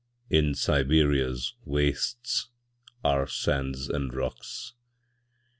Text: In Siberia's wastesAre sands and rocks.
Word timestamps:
In 0.31 0.55
Siberia's 0.55 1.53
wastesAre 1.67 3.29
sands 3.29 3.87
and 3.87 4.11
rocks. 4.11 4.73